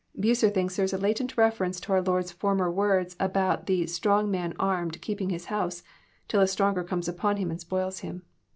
Bucer 0.19 0.49
thinks 0.49 0.75
there 0.75 0.83
is 0.85 0.93
a 0.93 0.97
latent 0.97 1.37
reference 1.37 1.79
to 1.81 1.93
our 1.93 2.01
Lord's 2.01 2.31
former 2.31 2.71
words 2.71 3.15
about 3.19 3.67
the 3.67 3.85
*' 3.85 3.85
strong 3.85 4.31
man 4.31 4.55
armed 4.59 4.99
keeping 4.99 5.29
his 5.29 5.45
house," 5.45 5.83
till 6.27 6.41
a 6.41 6.47
stronger 6.47 6.83
comes 6.83 7.07
upon 7.07 7.37
him 7.37 7.51
and 7.51 7.61
spoils 7.61 7.99
him. 7.99 8.23